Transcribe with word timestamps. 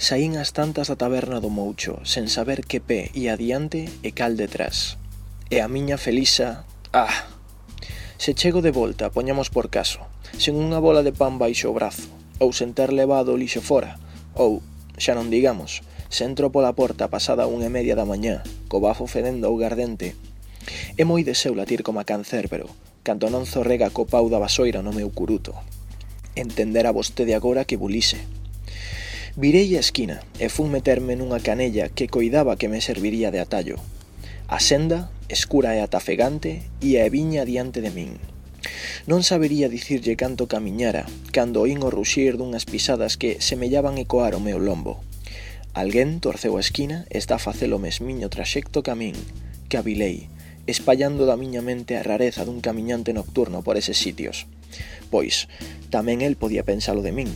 Saín 0.00 0.40
as 0.40 0.56
tantas 0.56 0.88
da 0.88 0.96
taberna 0.96 1.44
do 1.44 1.52
Moucho, 1.52 2.00
sen 2.08 2.32
saber 2.32 2.64
que 2.64 2.80
pé 2.80 3.12
e 3.12 3.28
adiante 3.28 3.84
e 4.00 4.16
cal 4.16 4.32
detrás. 4.32 4.96
E 5.52 5.60
a 5.60 5.68
miña 5.68 6.00
Felisa, 6.00 6.64
ah! 6.96 7.28
Se 8.16 8.32
chego 8.32 8.64
de 8.64 8.72
volta, 8.72 9.12
poñamos 9.12 9.52
por 9.52 9.68
caso, 9.68 10.00
sen 10.40 10.56
unha 10.56 10.80
bola 10.80 11.04
de 11.04 11.12
pan 11.12 11.36
baixo 11.36 11.68
o 11.68 11.76
brazo, 11.76 12.08
ou 12.40 12.56
sen 12.56 12.72
ter 12.72 12.96
levado 12.96 13.36
o 13.36 13.36
lixo 13.36 13.60
fora, 13.60 14.00
ou, 14.32 14.64
xa 14.96 15.12
non 15.12 15.28
digamos, 15.28 15.84
se 16.08 16.24
entro 16.24 16.48
pola 16.48 16.72
porta 16.72 17.12
pasada 17.12 17.44
unha 17.44 17.68
e 17.68 17.74
media 17.76 17.92
da 17.92 18.08
mañá, 18.08 18.40
co 18.72 18.80
bafo 18.80 19.04
fedendo 19.04 19.52
ou 19.52 19.60
gardente. 19.60 20.16
É 20.96 21.04
moi 21.04 21.28
deseu 21.28 21.52
latir 21.52 21.84
como 21.84 22.00
a 22.00 22.08
cancérbero, 22.08 22.72
canto 23.04 23.28
non 23.28 23.44
zorrega 23.44 23.92
co 23.92 24.08
pau 24.08 24.32
da 24.32 24.40
vasoira 24.40 24.80
no 24.80 24.96
meu 24.96 25.12
curuto. 25.12 25.52
Entenderá 26.32 26.88
vostede 26.88 27.36
agora 27.36 27.68
que 27.68 27.76
bulise. 27.76 28.40
Virei 29.40 29.74
a 29.76 29.80
esquina 29.80 30.20
e 30.36 30.52
fun 30.52 30.68
meterme 30.68 31.16
nunha 31.16 31.40
canella 31.40 31.88
que 31.88 32.12
coidaba 32.12 32.60
que 32.60 32.68
me 32.68 32.84
serviría 32.84 33.32
de 33.32 33.40
atallo. 33.40 33.80
A 34.52 34.60
senda, 34.60 35.08
escura 35.32 35.72
e 35.72 35.80
atafegante, 35.80 36.68
ia 36.84 37.08
e 37.08 37.10
viña 37.16 37.48
diante 37.48 37.80
de 37.80 37.88
min. 37.88 38.20
Non 39.08 39.24
sabería 39.24 39.72
dicirlle 39.72 40.12
canto 40.20 40.44
camiñara, 40.44 41.08
cando 41.32 41.64
oín 41.64 41.80
o 41.80 41.88
ruxir 41.88 42.36
dunhas 42.36 42.68
pisadas 42.68 43.16
que 43.16 43.40
semellaban 43.40 43.96
ecoar 43.96 44.36
o 44.36 44.44
meu 44.44 44.60
lombo. 44.60 45.00
Alguén 45.72 46.20
torceu 46.20 46.60
a 46.60 46.64
esquina 46.66 47.08
e 47.08 47.16
está 47.16 47.40
a 47.40 47.44
facelo 47.48 47.80
mesmiño 47.80 48.28
traxecto 48.28 48.84
camín, 48.84 49.16
que 49.72 49.80
avilei, 49.80 50.28
espallando 50.68 51.24
da 51.24 51.40
miña 51.40 51.64
mente 51.64 51.96
a 51.96 52.04
rareza 52.04 52.44
dun 52.44 52.60
camiñante 52.60 53.16
nocturno 53.16 53.64
por 53.64 53.80
eses 53.80 53.96
sitios. 53.96 54.44
Pois, 55.08 55.48
tamén 55.88 56.20
el 56.20 56.36
podía 56.36 56.60
pensalo 56.60 57.00
de 57.00 57.16
min, 57.16 57.32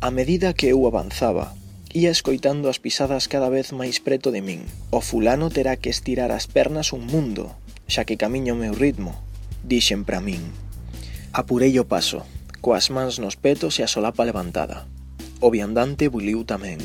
A 0.00 0.12
medida 0.12 0.54
que 0.54 0.70
eu 0.70 0.86
avanzaba, 0.86 1.58
ia 1.90 2.14
escoitando 2.14 2.70
as 2.70 2.78
pisadas 2.78 3.26
cada 3.26 3.50
vez 3.50 3.74
máis 3.74 3.98
preto 3.98 4.30
de 4.30 4.38
min. 4.38 4.62
O 4.94 5.02
fulano 5.02 5.50
terá 5.50 5.74
que 5.74 5.90
estirar 5.90 6.30
as 6.30 6.46
pernas 6.46 6.94
un 6.94 7.02
mundo, 7.10 7.50
xa 7.90 8.06
que 8.06 8.14
camiño 8.14 8.54
o 8.54 8.60
meu 8.62 8.78
ritmo, 8.78 9.18
dixen 9.66 10.06
para 10.06 10.22
min. 10.22 10.54
Apurei 11.34 11.74
o 11.82 11.88
paso, 11.90 12.22
coas 12.62 12.94
mans 12.94 13.18
nos 13.18 13.34
petos 13.34 13.82
e 13.82 13.82
a 13.82 13.90
solapa 13.90 14.22
levantada. 14.22 14.86
O 15.42 15.50
viandante 15.50 16.06
buliu 16.06 16.46
tamén. 16.46 16.78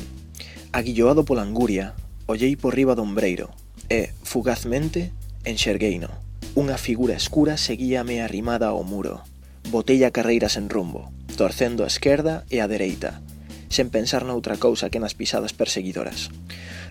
Aguilloado 0.74 1.22
pola 1.22 1.46
anguria, 1.46 1.94
ollei 2.26 2.58
por 2.58 2.74
riba 2.74 2.98
do 2.98 3.06
ombreiro 3.06 3.54
e, 3.86 4.10
fugazmente, 4.26 5.14
enxergueino. 5.46 6.10
Unha 6.58 6.74
figura 6.82 7.14
escura 7.14 7.62
seguíame 7.62 8.26
arrimada 8.26 8.74
ao 8.74 8.82
muro. 8.82 9.22
Botei 9.68 10.04
a 10.04 10.12
carreira 10.12 10.52
sen 10.52 10.68
rumbo, 10.68 11.08
torcendo 11.36 11.84
a 11.84 11.90
esquerda 11.90 12.44
e 12.52 12.60
a 12.60 12.68
dereita, 12.68 13.24
sen 13.72 13.90
pensar 13.90 14.22
noutra 14.22 14.60
cousa 14.60 14.92
que 14.92 15.02
nas 15.02 15.16
pisadas 15.18 15.56
perseguidoras. 15.56 16.30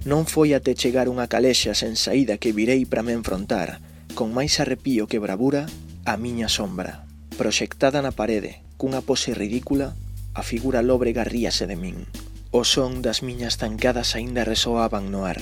Non 0.03 0.27
foi 0.27 0.51
até 0.51 0.75
chegar 0.75 1.07
unha 1.07 1.31
calexa 1.31 1.71
sen 1.71 1.95
saída 1.95 2.35
que 2.35 2.51
virei 2.51 2.83
para 2.83 3.05
me 3.05 3.15
enfrontar, 3.15 3.79
con 4.17 4.35
máis 4.35 4.59
arrepío 4.59 5.07
que 5.07 5.21
bravura, 5.21 5.71
a 6.03 6.19
miña 6.19 6.51
sombra. 6.51 7.07
Proxectada 7.39 8.03
na 8.03 8.11
parede, 8.11 8.59
cunha 8.75 8.99
pose 8.99 9.31
ridícula, 9.31 9.95
a 10.35 10.43
figura 10.43 10.83
lóbrega 10.83 11.23
ríase 11.23 11.69
de 11.69 11.79
min. 11.79 12.03
O 12.51 12.67
son 12.67 12.99
das 12.99 13.23
miñas 13.23 13.57
zancadas 13.57 14.13
aínda 14.13 14.43
resoaban 14.43 15.07
no 15.07 15.23
ar. 15.23 15.39